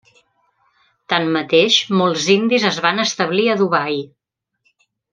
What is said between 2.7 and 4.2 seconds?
es van establir a Dubai.